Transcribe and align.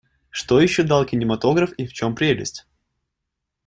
Что 0.31 0.59
еще 0.59 0.81
дал 0.81 1.05
кинематограф 1.05 1.73
и 1.73 1.85
в 1.85 1.93
чем 1.93 2.15
прелесть? 2.15 2.65